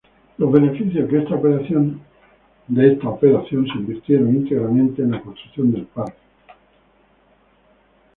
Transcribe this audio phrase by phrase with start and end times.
[0.39, 2.01] Los beneficios que esta operación
[2.71, 2.87] se
[3.77, 6.17] invirtieron íntegramente en la construcción del parque.